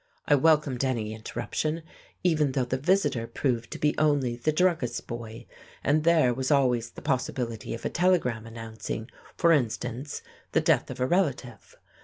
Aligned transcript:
I 0.25 0.33
welcomed 0.33 0.83
any 0.83 1.13
interruption, 1.13 1.83
even 2.23 2.53
though 2.53 2.65
the 2.65 2.79
visitor 2.79 3.27
proved 3.27 3.69
to 3.69 3.77
be 3.77 3.95
only 3.99 4.35
the 4.35 4.51
druggist's 4.51 4.99
boy; 4.99 5.45
and 5.83 6.03
there 6.03 6.33
was 6.33 6.49
always 6.49 6.89
the 6.89 7.03
possibility 7.03 7.75
of 7.75 7.85
a 7.85 7.89
telegram 7.89 8.47
announcing, 8.47 9.11
for 9.37 9.51
instance, 9.51 10.23
the 10.53 10.59
death 10.61 10.89
of 10.89 10.99
a 10.99 11.05
relative. 11.05 11.75